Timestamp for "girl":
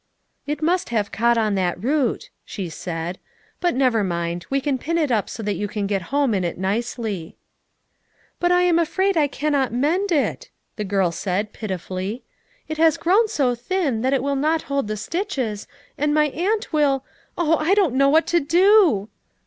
10.83-11.11